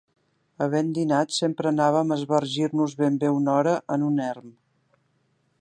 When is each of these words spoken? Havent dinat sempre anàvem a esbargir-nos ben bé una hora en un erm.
Havent 0.65 0.87
dinat 0.97 1.35
sempre 1.35 1.69
anàvem 1.71 2.15
a 2.15 2.19
esbargir-nos 2.21 2.99
ben 3.05 3.23
bé 3.25 3.33
una 3.37 3.55
hora 3.61 3.79
en 3.97 4.11
un 4.11 4.21
erm. 4.33 4.51